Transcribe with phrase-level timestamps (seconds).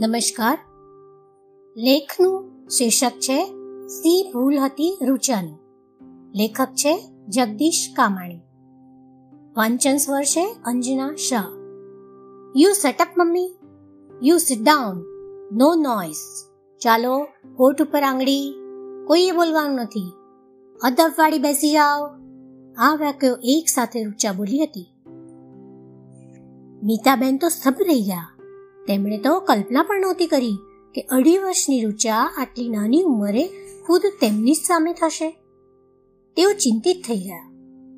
[0.00, 0.58] નમસ્કાર.
[1.76, 3.44] લેખનું શીર્ષક છે
[3.86, 5.54] સી ભૂલ હતી રૂચાની.
[6.34, 8.40] લેખક છે જગદીશ કામાણી.
[9.56, 11.44] વાંચન સ્વર છે Anjana Shah.
[12.56, 13.54] You setup mummy.
[14.22, 14.96] You sit down.
[15.56, 16.48] No noise
[16.80, 17.26] ચાલો
[17.58, 18.54] હોઠ ઉપર આંગળી.
[19.06, 20.12] કોઈએ બોલવાનું નથી.
[20.82, 22.06] અદબ વાળી બેસી જાઓ.
[22.78, 24.92] આ વાક્યો એક સાથે રૂચા બોલી હતી.
[26.82, 28.37] મીતાબેન તો સ્તભ રહી ગયા.
[28.88, 30.58] તેમણે તો કલ્પના પણ નહોતી કરી
[30.94, 33.48] કે અઢી વર્ષની રૂચા આટલી નાની ઉંમરે
[33.86, 35.30] ખુદ તેમની જ સામે થશે.
[36.36, 37.50] તેઓ ચિંતિત થઈ ગયા.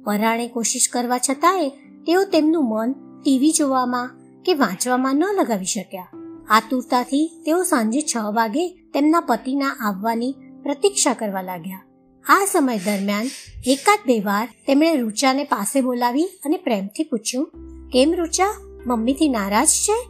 [0.04, 1.68] પરાણે કોશિશ કરવા છતાંય
[2.06, 4.10] તેઓ તેમનું મન ટીવી જોવામાં
[4.42, 6.08] કે વાંચવામાં ન લગાવી શક્યા.
[6.48, 11.82] આતુરતાથી તેઓ સાંજે છ વાગે તેમના પતિના આવવાની પ્રતીક્ષા કરવા લાગ્યા.
[12.26, 13.26] આ સમય દરમિયાન
[13.66, 17.46] એકાદ બે વાર તેમણે રૂચાને પાસે બોલાવી અને પ્રેમથી પૂછ્યું,
[17.92, 18.54] કેમ રૂચા
[18.86, 20.09] મમ્મીથી નારાજ છે?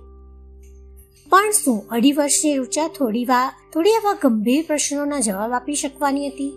[1.31, 6.51] પણ શું અઢી વર્ષની ઋચા થોડી વાર થોડી આવા ગંભીર પ્રશ્નોના જવાબ આપી શકવાની હતી?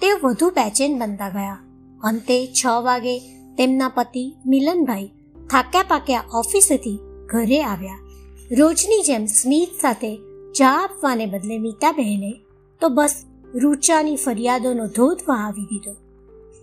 [0.00, 1.58] તે વધુ બેચેન બનતા ગયા.
[2.02, 3.18] અંતે છ વાગે
[3.58, 5.06] તેમના પતિ મિલનભાઈ
[5.50, 7.98] થાક્યા પાક્યા ઓફિસેથી ઘરે આવ્યા.
[8.50, 10.16] રોજની જેમ સ્મિત સાથે
[10.52, 12.32] ચા આપવાને બદલે મીતાબહેને
[12.80, 13.14] તો બસ
[13.54, 15.96] રૂચાની ફરિયાદોનો ધોધ વહાવી દીધો.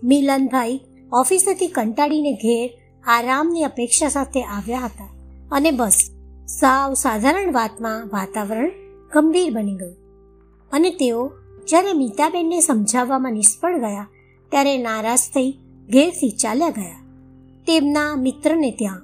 [0.04, 0.80] મિલનભાઈ
[1.12, 2.70] ઓફિસેથી કંટાળીને ઘેર
[3.06, 5.14] આરામની અપેક્ષા સાથે આવ્યા હતા
[5.52, 6.10] અને બસ
[6.48, 8.70] સાવ સાધારણ વાતમાં વાતાવરણ
[9.12, 9.96] ગંભીર બની ગયું.
[10.72, 11.32] અને તેઓ
[11.68, 14.08] જ્યારે મીતાબેનને સમજાવવામાં નિષ્ફળ ગયા,
[14.50, 15.50] ત્યારે નારાજ થઈ
[15.88, 17.04] ઘેરથી ચાલ્યા ગયા.
[17.66, 19.00] તેમના મિત્રને ત્યાં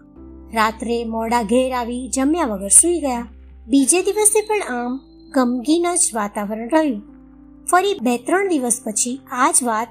[0.54, 3.26] રાત્રે મોડા ઘેર આવી જમ્યા વગર સૂઈ ગયા.
[3.66, 7.02] બીજે દિવસે પણ આમ ગમગીન જ વાતાવરણ રહ્યું.
[7.70, 9.88] ફરી બે ત્રણ દિવસ પછી આ જ વાત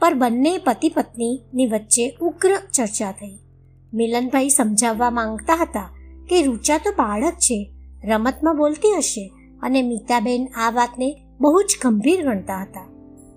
[0.00, 3.38] પર બંને પતિ પત્નીની વચ્ચે ઉગ્ર ચર્ચા થઈ.
[3.94, 5.93] મિલનભાઈ સમજાવવા માંગતા હતા
[6.28, 7.70] કે રૂચા તો બાળક છે,
[8.04, 11.08] રમતમાં બોલતી હશે અને મીતાબેન આ વાતને
[11.40, 12.88] બહુ જ ગંભીર ગણતા હતા.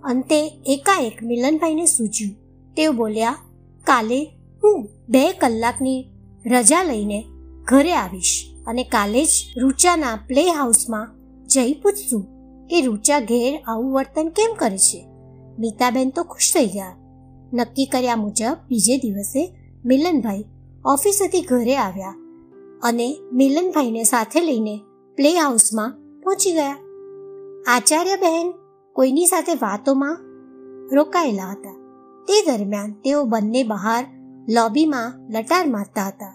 [0.03, 2.35] અંતે એકાએક મિલનભાઈને સૂજ્યું.
[2.75, 3.35] તેઓ બોલ્યા,
[3.83, 4.19] કાલે
[4.63, 6.05] હું બે કલાકની
[6.45, 7.25] રજા લઈને
[7.63, 11.15] ઘરે આવીશ અને કાલે જ રૂચાના પ્લે હાઉસમાં
[11.47, 12.23] જઈ પૂછશું
[12.67, 15.07] કે રૂચા ઘેર આવું વર્તન કેમ કરે છે.
[15.59, 16.95] મીતાબેન તો ખુશ થઈ ગયા.
[17.53, 19.41] નક્કી કર્યા મુજબ બીજે દિવસે
[19.85, 20.45] મિલનભાઈ
[20.85, 22.15] ઓફિસેથી ઘરે આવ્યા
[22.83, 24.81] અને મિલનભાઈને સાથે લઈને
[25.15, 26.77] પ્લે હાઉસમાં પહોંચી ગયા.
[27.67, 28.53] આચાર્ય બહેન
[28.93, 30.17] કોઈની સાથે વાતોમાં
[30.95, 31.73] રોકાયેલા હતા.
[32.27, 34.05] તે દરમિયાન તેઓ બંને બહાર
[34.49, 36.33] લોબીમાં લટાર મારતા હતા.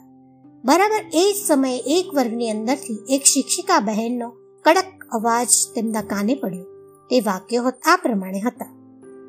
[0.64, 4.30] બરાબર એ જ સમયે એક વર્ગની અંદરથી એક શિક્ષિકા બહેનનો
[4.64, 6.64] કડક અવાજ તેમના કાને પડ્યો.
[7.10, 8.66] તે વાક્યો આ પ્રમાણે હતા.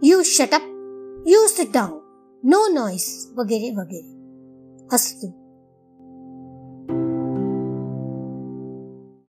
[0.04, 0.62] You shut up
[1.28, 2.04] you sit down
[2.50, 4.14] no noise વગેરે વગેરે.
[4.92, 5.43] અસ્તુ